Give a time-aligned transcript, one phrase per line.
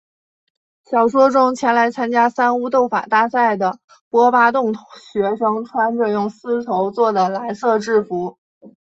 [0.83, 3.77] 小说中前来参加三巫斗法大赛的
[4.09, 4.73] 波巴洞
[5.13, 8.39] 学生穿着用丝绸作的蓝色制服。